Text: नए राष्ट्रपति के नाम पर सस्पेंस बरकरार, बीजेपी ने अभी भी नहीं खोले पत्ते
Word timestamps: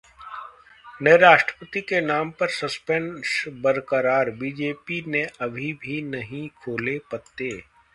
नए 1.01 1.17
राष्ट्रपति 1.17 1.81
के 1.81 1.99
नाम 2.01 2.31
पर 2.39 2.49
सस्पेंस 2.51 3.43
बरकरार, 3.61 4.31
बीजेपी 4.41 5.03
ने 5.07 5.23
अभी 5.41 5.71
भी 5.83 6.01
नहीं 6.11 6.47
खोले 6.63 6.99
पत्ते 7.11 7.49